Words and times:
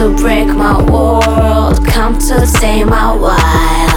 to 0.00 0.08
break 0.16 0.46
my 0.46 0.82
world. 0.90 1.86
Come 1.86 2.14
to 2.14 2.46
save 2.46 2.86
my 2.86 3.12
life. 3.12 3.89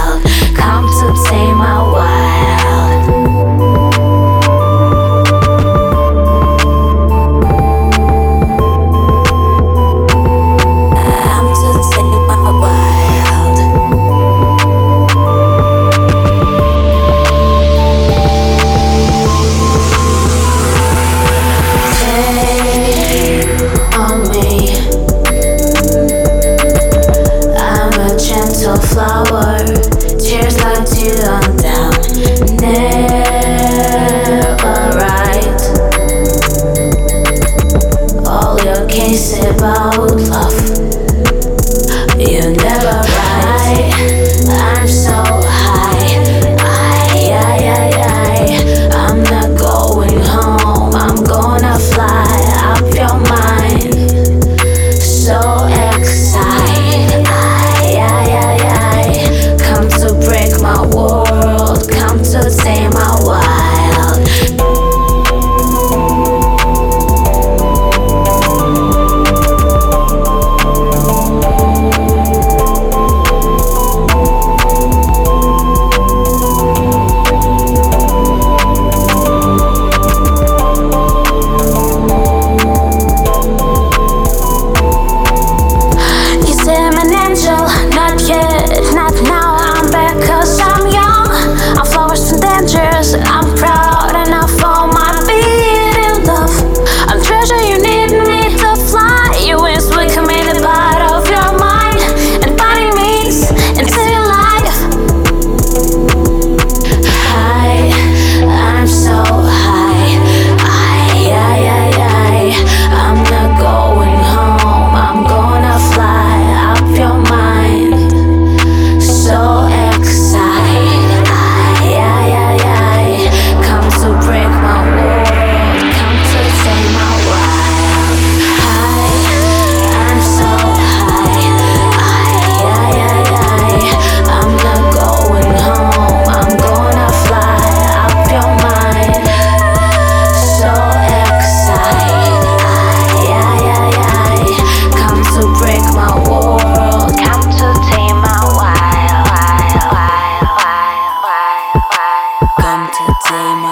Case 38.94 39.34
about 39.44 39.98
love. 39.98 40.83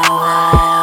while. 0.08 0.81